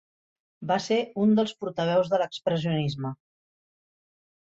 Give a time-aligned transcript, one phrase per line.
[0.71, 3.17] Va ser un dels portaveus de l'expressionisme.